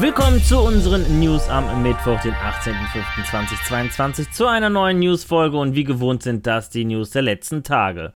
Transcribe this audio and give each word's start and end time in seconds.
Willkommen 0.00 0.42
zu 0.42 0.58
unseren 0.58 1.20
News 1.20 1.46
am 1.50 1.82
Mittwoch, 1.82 2.18
den 2.22 2.32
18.05.2022, 2.32 4.30
zu 4.32 4.46
einer 4.46 4.70
neuen 4.70 4.98
Newsfolge 4.98 5.58
und 5.58 5.74
wie 5.74 5.84
gewohnt 5.84 6.22
sind 6.22 6.46
das 6.46 6.70
die 6.70 6.86
News 6.86 7.10
der 7.10 7.20
letzten 7.20 7.62
Tage. 7.62 8.14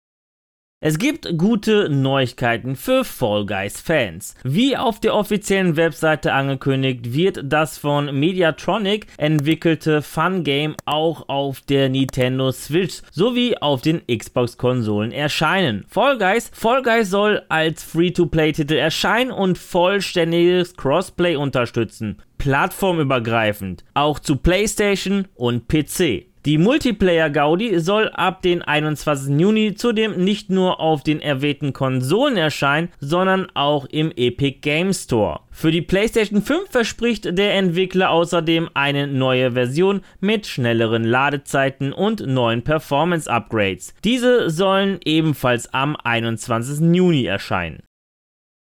Es 0.86 0.98
gibt 0.98 1.38
gute 1.38 1.88
Neuigkeiten 1.88 2.76
für 2.76 3.04
Fall 3.04 3.46
Guys 3.46 3.80
Fans. 3.80 4.34
Wie 4.44 4.76
auf 4.76 5.00
der 5.00 5.14
offiziellen 5.14 5.78
Webseite 5.78 6.34
angekündigt, 6.34 7.14
wird 7.14 7.40
das 7.42 7.78
von 7.78 8.14
Mediatronic 8.14 9.06
entwickelte 9.16 10.02
Fun 10.02 10.44
Game 10.44 10.76
auch 10.84 11.30
auf 11.30 11.62
der 11.62 11.88
Nintendo 11.88 12.52
Switch 12.52 13.00
sowie 13.10 13.56
auf 13.56 13.80
den 13.80 14.02
Xbox 14.06 14.58
Konsolen 14.58 15.10
erscheinen. 15.10 15.86
Fall 15.88 16.18
Guys, 16.18 16.50
Fall 16.52 16.82
Guys 16.82 17.08
soll 17.08 17.40
als 17.48 17.82
Free-to-Play-Titel 17.82 18.74
erscheinen 18.74 19.30
und 19.30 19.56
vollständiges 19.56 20.76
Crossplay 20.76 21.36
unterstützen. 21.36 22.20
Plattformübergreifend, 22.36 23.86
auch 23.94 24.18
zu 24.18 24.36
PlayStation 24.36 25.28
und 25.34 25.66
PC. 25.66 26.33
Die 26.46 26.58
Multiplayer-Gaudi 26.58 27.80
soll 27.80 28.10
ab 28.10 28.42
den 28.42 28.60
21. 28.60 29.40
Juni 29.40 29.76
zudem 29.76 30.22
nicht 30.22 30.50
nur 30.50 30.78
auf 30.78 31.02
den 31.02 31.22
erwähnten 31.22 31.72
Konsolen 31.72 32.36
erscheinen, 32.36 32.90
sondern 33.00 33.46
auch 33.54 33.86
im 33.86 34.12
Epic 34.14 34.58
Game 34.60 34.92
Store. 34.92 35.40
Für 35.50 35.70
die 35.70 35.80
PlayStation 35.80 36.42
5 36.42 36.68
verspricht 36.68 37.38
der 37.38 37.54
Entwickler 37.54 38.10
außerdem 38.10 38.68
eine 38.74 39.06
neue 39.06 39.52
Version 39.52 40.02
mit 40.20 40.46
schnelleren 40.46 41.04
Ladezeiten 41.04 41.94
und 41.94 42.26
neuen 42.26 42.60
Performance-Upgrades. 42.60 43.94
Diese 44.04 44.50
sollen 44.50 44.98
ebenfalls 45.02 45.72
am 45.72 45.96
21. 45.96 46.94
Juni 46.94 47.24
erscheinen. 47.24 47.84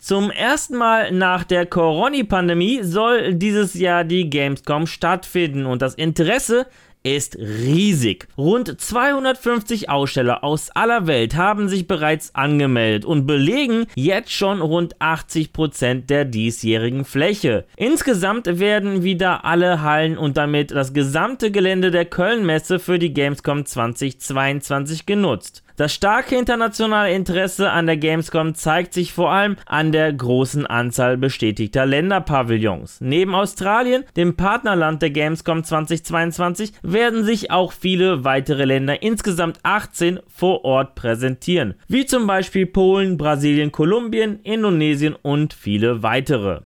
Zum 0.00 0.30
ersten 0.30 0.76
Mal 0.76 1.10
nach 1.10 1.42
der 1.42 1.66
Corona-Pandemie 1.66 2.82
soll 2.82 3.34
dieses 3.34 3.74
Jahr 3.74 4.04
die 4.04 4.30
Gamescom 4.30 4.86
stattfinden 4.86 5.66
und 5.66 5.82
das 5.82 5.94
Interesse 5.94 6.66
ist 7.04 7.36
riesig. 7.36 8.26
Rund 8.36 8.80
250 8.80 9.90
Aussteller 9.90 10.42
aus 10.42 10.70
aller 10.70 11.06
Welt 11.06 11.36
haben 11.36 11.68
sich 11.68 11.86
bereits 11.86 12.34
angemeldet 12.34 13.04
und 13.04 13.26
belegen 13.26 13.86
jetzt 13.94 14.32
schon 14.32 14.60
rund 14.60 14.96
80% 14.96 16.06
der 16.06 16.24
diesjährigen 16.24 17.04
Fläche. 17.04 17.66
Insgesamt 17.76 18.58
werden 18.58 19.02
wieder 19.02 19.44
alle 19.44 19.82
Hallen 19.82 20.16
und 20.16 20.36
damit 20.36 20.70
das 20.70 20.94
gesamte 20.94 21.50
Gelände 21.50 21.90
der 21.90 22.06
Köln-Messe 22.06 22.78
für 22.78 22.98
die 22.98 23.12
Gamescom 23.12 23.66
2022 23.66 25.04
genutzt. 25.04 25.63
Das 25.76 25.92
starke 25.92 26.36
internationale 26.36 27.12
Interesse 27.12 27.72
an 27.72 27.86
der 27.86 27.96
Gamescom 27.96 28.54
zeigt 28.54 28.94
sich 28.94 29.12
vor 29.12 29.32
allem 29.32 29.56
an 29.66 29.90
der 29.90 30.12
großen 30.12 30.66
Anzahl 30.66 31.16
bestätigter 31.16 31.84
Länderpavillons. 31.84 33.00
Neben 33.00 33.34
Australien, 33.34 34.04
dem 34.16 34.36
Partnerland 34.36 35.02
der 35.02 35.10
Gamescom 35.10 35.64
2022, 35.64 36.74
werden 36.84 37.24
sich 37.24 37.50
auch 37.50 37.72
viele 37.72 38.22
weitere 38.22 38.66
Länder, 38.66 39.02
insgesamt 39.02 39.58
18, 39.64 40.20
vor 40.28 40.64
Ort 40.64 40.94
präsentieren, 40.94 41.74
wie 41.88 42.06
zum 42.06 42.28
Beispiel 42.28 42.66
Polen, 42.66 43.16
Brasilien, 43.16 43.72
Kolumbien, 43.72 44.38
Indonesien 44.44 45.16
und 45.20 45.54
viele 45.54 46.04
weitere. 46.04 46.60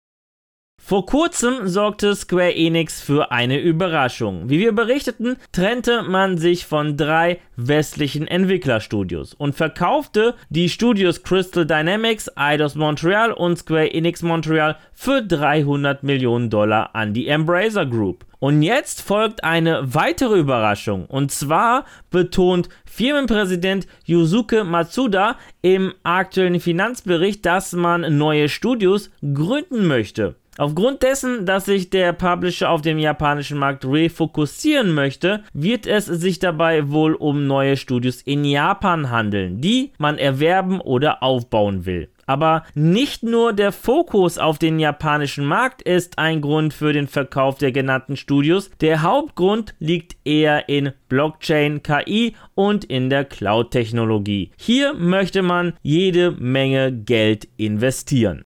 Vor 0.88 1.08
kurzem 1.08 1.68
sorgte 1.68 2.16
Square 2.16 2.54
Enix 2.54 3.02
für 3.02 3.32
eine 3.32 3.60
Überraschung. 3.60 4.50
Wie 4.52 4.60
wir 4.60 4.72
berichteten, 4.72 5.36
trennte 5.52 6.04
man 6.04 6.38
sich 6.38 6.68
von 6.68 6.96
drei 6.96 7.40
westlichen 7.56 8.28
Entwicklerstudios 8.28 9.34
und 9.34 9.56
verkaufte 9.56 10.36
die 10.50 10.70
Studios 10.70 11.24
Crystal 11.24 11.66
Dynamics, 11.66 12.30
Eidos 12.38 12.76
Montreal 12.76 13.32
und 13.32 13.58
Square 13.58 13.96
Enix 13.96 14.22
Montreal 14.22 14.78
für 14.94 15.24
300 15.24 16.04
Millionen 16.04 16.52
Dollar 16.52 16.94
an 16.94 17.16
die 17.16 17.30
Embracer 17.30 17.88
Group. 17.88 18.24
Und 18.38 18.62
jetzt 18.62 19.02
folgt 19.02 19.44
eine 19.44 19.96
weitere 19.96 20.38
Überraschung. 20.38 21.08
Und 21.08 21.32
zwar 21.32 21.86
betont 22.12 22.70
Firmenpräsident 22.86 23.88
Yusuke 24.04 24.64
Matsuda 24.64 25.38
im 25.64 25.96
aktuellen 26.04 26.60
Finanzbericht, 26.60 27.44
dass 27.44 27.74
man 27.74 28.20
neue 28.20 28.50
Studios 28.50 29.10
gründen 29.34 29.88
möchte. 29.88 30.36
Aufgrund 30.58 31.04
dessen, 31.04 31.46
dass 31.46 31.66
sich 31.66 31.90
der 31.90 32.14
Publisher 32.14 32.70
auf 32.70 32.82
dem 32.82 32.98
japanischen 32.98 33.58
Markt 33.58 33.86
refokussieren 33.86 34.94
möchte, 34.94 35.44
wird 35.54 35.86
es 35.86 36.06
sich 36.06 36.40
dabei 36.40 36.90
wohl 36.90 37.14
um 37.14 37.46
neue 37.46 37.76
Studios 37.76 38.22
in 38.22 38.46
Japan 38.46 39.10
handeln, 39.10 39.60
die 39.60 39.92
man 39.98 40.18
erwerben 40.18 40.80
oder 40.80 41.22
aufbauen 41.24 41.86
will. 41.86 42.10
Aber 42.26 42.64
nicht 42.74 43.22
nur 43.22 43.54
der 43.54 43.72
Fokus 43.72 44.38
auf 44.38 44.58
den 44.58 44.80
japanischen 44.80 45.46
Markt 45.46 45.82
ist 45.82 46.18
ein 46.18 46.42
Grund 46.42 46.74
für 46.74 46.94
den 46.94 47.08
Verkauf 47.08 47.58
der 47.58 47.72
genannten 47.72 48.18
Studios. 48.18 48.72
Der 48.82 49.02
Hauptgrund 49.02 49.76
liegt 49.80 50.16
eher 50.24 50.68
in 50.70 50.92
Blockchain, 51.08 51.84
KI 51.84 52.36
und 52.56 52.86
in 52.86 53.10
der 53.10 53.26
Cloud-Technologie. 53.26 54.52
Hier 54.58 54.94
möchte 54.94 55.42
man 55.42 55.74
jede 55.84 56.32
Menge 56.32 56.92
Geld 56.92 57.48
investieren. 57.58 58.44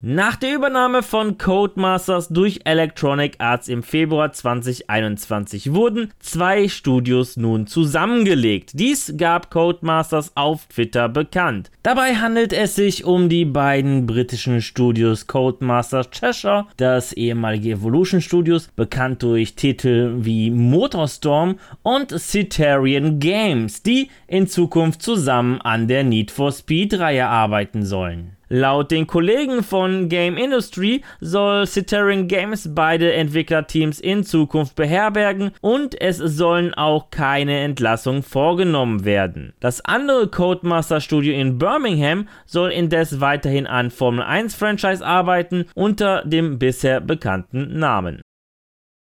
Nach 0.00 0.36
der 0.36 0.54
Übernahme 0.54 1.02
von 1.02 1.38
Codemasters 1.38 2.28
durch 2.28 2.60
Electronic 2.62 3.34
Arts 3.38 3.66
im 3.66 3.82
Februar 3.82 4.30
2021 4.32 5.74
wurden 5.74 6.12
zwei 6.20 6.68
Studios 6.68 7.36
nun 7.36 7.66
zusammengelegt. 7.66 8.70
Dies 8.74 9.14
gab 9.16 9.50
Codemasters 9.50 10.36
auf 10.36 10.66
Twitter 10.66 11.08
bekannt. 11.08 11.72
Dabei 11.82 12.14
handelt 12.14 12.52
es 12.52 12.76
sich 12.76 13.06
um 13.06 13.28
die 13.28 13.44
beiden 13.44 14.06
britischen 14.06 14.62
Studios 14.62 15.26
Codemasters 15.26 16.10
Cheshire, 16.12 16.66
das 16.76 17.12
ehemalige 17.12 17.72
Evolution 17.72 18.20
Studios, 18.20 18.68
bekannt 18.76 19.24
durch 19.24 19.56
Titel 19.56 20.18
wie 20.18 20.52
Motorstorm 20.52 21.58
und 21.82 22.16
Citarian 22.16 23.18
Games, 23.18 23.82
die 23.82 24.10
in 24.28 24.46
Zukunft 24.46 25.02
zusammen 25.02 25.60
an 25.60 25.88
der 25.88 26.04
Need 26.04 26.30
for 26.30 26.52
Speed 26.52 27.00
Reihe 27.00 27.26
arbeiten 27.26 27.84
sollen. 27.84 28.37
Laut 28.48 28.90
den 28.90 29.06
Kollegen 29.06 29.62
von 29.62 30.08
Game 30.08 30.36
Industry 30.36 31.02
soll 31.20 31.66
Citarian 31.66 32.28
Games 32.28 32.70
beide 32.74 33.12
Entwicklerteams 33.12 34.00
in 34.00 34.24
Zukunft 34.24 34.74
beherbergen 34.74 35.50
und 35.60 36.00
es 36.00 36.16
sollen 36.16 36.72
auch 36.74 37.10
keine 37.10 37.60
Entlassungen 37.60 38.22
vorgenommen 38.22 39.04
werden. 39.04 39.52
Das 39.60 39.84
andere 39.84 40.28
Codemaster 40.28 41.00
Studio 41.00 41.34
in 41.34 41.58
Birmingham 41.58 42.28
soll 42.46 42.70
indes 42.70 43.20
weiterhin 43.20 43.66
an 43.66 43.90
Formel 43.90 44.24
1 44.24 44.54
Franchise 44.54 45.04
arbeiten 45.04 45.66
unter 45.74 46.22
dem 46.24 46.58
bisher 46.58 47.00
bekannten 47.00 47.78
Namen. 47.78 48.22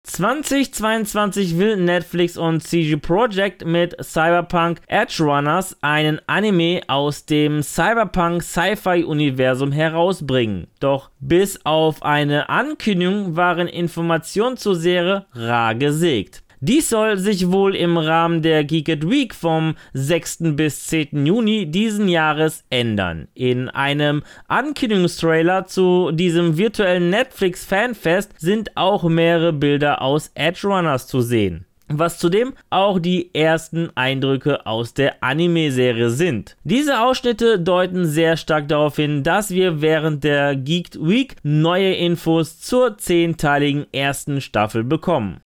2022 0.08 1.60
will 1.60 1.76
Netflix 1.76 2.38
und 2.38 2.62
CG 2.62 2.96
Projekt 2.96 3.66
mit 3.66 3.96
Cyberpunk 4.02 4.80
Edge 4.88 5.22
Runners 5.22 5.76
einen 5.82 6.20
Anime 6.28 6.82
aus 6.88 7.26
dem 7.26 7.62
Cyberpunk 7.62 8.42
Sci-Fi 8.42 9.04
Universum 9.04 9.74
herausbringen. 9.74 10.68
Doch 10.80 11.12
bis 11.20 11.64
auf 11.66 12.04
eine 12.04 12.48
Ankündigung 12.48 13.36
waren 13.36 13.68
Informationen 13.68 14.56
zur 14.56 14.76
Serie 14.76 15.26
rar 15.34 15.76
gesägt. 15.76 16.42
Dies 16.60 16.90
soll 16.90 17.18
sich 17.18 17.52
wohl 17.52 17.76
im 17.76 17.98
Rahmen 17.98 18.42
der 18.42 18.64
Geeked 18.64 19.08
Week 19.08 19.36
vom 19.36 19.76
6. 19.94 20.56
bis 20.56 20.88
10. 20.88 21.26
Juni 21.26 21.70
diesen 21.70 22.08
Jahres 22.08 22.64
ändern. 22.72 23.28
In 23.36 23.70
einem 23.70 24.24
Ankündigungstrailer 24.48 25.68
zu 25.68 26.12
diesem 26.12 26.58
virtuellen 26.58 27.12
Netflix 27.12 27.64
Fanfest 27.64 28.32
sind 28.40 28.76
auch 28.76 29.04
mehrere 29.04 29.54
Bilder 29.54 30.02
aus 30.02 30.32
Edge 30.34 30.68
Runners 30.68 31.06
zu 31.06 31.22
sehen 31.22 31.68
was 31.90 32.20
zudem 32.20 32.54
auch 32.70 33.00
die 33.00 33.34
ersten 33.34 33.96
Eindrücke 33.96 34.66
aus 34.66 34.94
der 34.94 35.24
Anime-Serie 35.24 36.10
sind. 36.10 36.58
Diese 36.64 37.00
Ausschnitte 37.02 37.60
deuten 37.60 38.06
sehr 38.06 38.36
stark 38.36 38.68
darauf 38.68 38.98
hin, 38.98 39.24
dass 39.24 39.52
wir 39.52 39.82
während 39.82 40.24
der 40.24 40.56
Geeked 40.56 41.00
Week 41.02 41.36
neue 41.44 41.94
Infos 41.94 42.60
zur 42.60 42.98
zehnteiligen 42.98 43.86
ersten 43.94 44.42
Staffel 44.42 44.84
bekommen. 44.84 45.40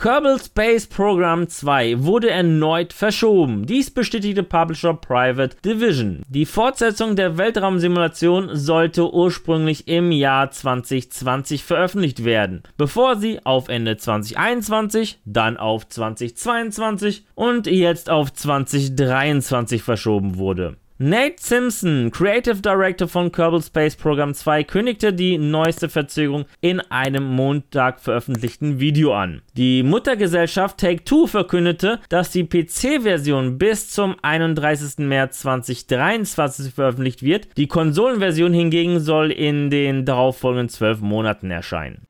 Kerbal 0.00 0.40
Space 0.40 0.86
Program 0.86 1.46
2 1.46 2.04
wurde 2.04 2.30
erneut 2.30 2.94
verschoben. 2.94 3.66
Dies 3.66 3.90
bestätigte 3.90 4.42
Publisher 4.42 4.94
Private 4.94 5.58
Division. 5.62 6.22
Die 6.26 6.46
Fortsetzung 6.46 7.16
der 7.16 7.36
Weltraumsimulation 7.36 8.56
sollte 8.56 9.12
ursprünglich 9.12 9.88
im 9.88 10.10
Jahr 10.10 10.50
2020 10.50 11.64
veröffentlicht 11.64 12.24
werden, 12.24 12.62
bevor 12.78 13.16
sie 13.16 13.44
auf 13.44 13.68
Ende 13.68 13.98
2021, 13.98 15.20
dann 15.26 15.58
auf 15.58 15.86
2022 15.86 17.26
und 17.34 17.66
jetzt 17.66 18.08
auf 18.08 18.32
2023 18.32 19.82
verschoben 19.82 20.38
wurde. 20.38 20.78
Nate 21.02 21.40
Simpson, 21.40 22.10
Creative 22.10 22.60
Director 22.60 23.08
von 23.08 23.32
Kerbal 23.32 23.62
Space 23.62 23.96
Program 23.96 24.34
2, 24.34 24.64
kündigte 24.64 25.14
die 25.14 25.38
neueste 25.38 25.88
Verzögerung 25.88 26.44
in 26.60 26.80
einem 26.80 27.24
Montag 27.24 28.00
veröffentlichten 28.00 28.80
Video 28.80 29.14
an. 29.14 29.40
Die 29.56 29.82
Muttergesellschaft 29.82 30.76
Take-Two 30.76 31.26
verkündete, 31.26 32.00
dass 32.10 32.32
die 32.32 32.44
PC-Version 32.44 33.56
bis 33.56 33.88
zum 33.88 34.16
31. 34.20 34.98
März 34.98 35.40
2023 35.40 36.74
veröffentlicht 36.74 37.22
wird. 37.22 37.56
Die 37.56 37.66
Konsolenversion 37.66 38.52
hingegen 38.52 39.00
soll 39.00 39.30
in 39.30 39.70
den 39.70 40.04
darauffolgenden 40.04 40.68
zwölf 40.68 41.00
Monaten 41.00 41.50
erscheinen. 41.50 42.09